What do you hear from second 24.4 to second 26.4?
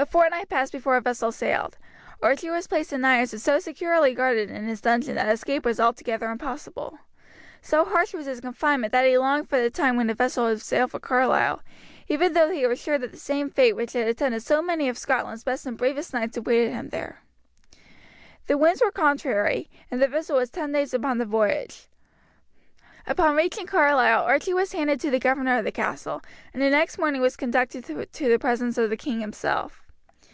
was handed to the governor of the castle,